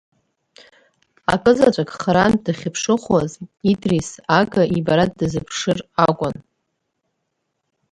[1.33, 3.31] Акы заҵәык харантә дахьыԥшыхәуаз
[3.71, 6.35] Идрис Ага ибара дазыԥшыр акәын.